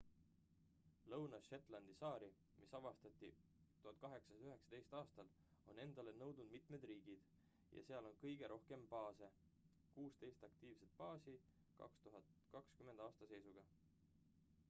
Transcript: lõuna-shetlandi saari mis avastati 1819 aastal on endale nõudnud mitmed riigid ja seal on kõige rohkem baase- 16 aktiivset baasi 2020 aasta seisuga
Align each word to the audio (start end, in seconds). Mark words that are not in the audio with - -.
lõuna-shetlandi 1.13 1.93
saari 1.97 2.29
mis 2.61 2.71
avastati 2.79 3.29
1819 3.89 4.95
aastal 5.01 5.29
on 5.73 5.83
endale 5.85 6.15
nõudnud 6.23 6.49
mitmed 6.55 6.87
riigid 6.93 7.29
ja 7.75 7.85
seal 7.91 8.09
on 8.13 8.17
kõige 8.25 8.51
rohkem 8.55 8.89
baase- 8.97 9.31
16 10.01 10.43
aktiivset 10.51 10.99
baasi 11.03 11.39
2020 11.83 13.07
aasta 13.07 13.31
seisuga 13.35 13.69